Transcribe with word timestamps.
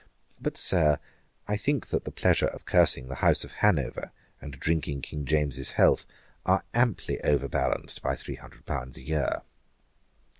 But, 0.41 0.57
Sir, 0.57 0.97
I 1.47 1.55
think 1.55 1.89
that 1.89 2.05
the 2.05 2.11
pleasure 2.11 2.47
of 2.47 2.65
cursing 2.65 3.07
the 3.07 3.21
House 3.21 3.43
of 3.43 3.51
Hanover, 3.61 4.11
and 4.41 4.59
drinking 4.59 5.03
King 5.03 5.25
James's 5.25 5.73
health, 5.73 6.07
are 6.43 6.63
amply 6.73 7.21
overbalanced 7.23 8.01
by 8.01 8.15
three 8.15 8.33
hundred 8.33 8.65
pounds 8.65 8.97
a 8.97 9.03
year.' 9.03 9.43